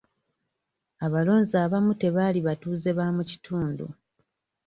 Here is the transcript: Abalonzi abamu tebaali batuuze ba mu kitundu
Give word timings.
Abalonzi 1.05 1.55
abamu 1.65 1.93
tebaali 2.01 2.39
batuuze 2.47 2.89
ba 2.97 3.05
mu 3.15 3.23
kitundu 3.29 3.85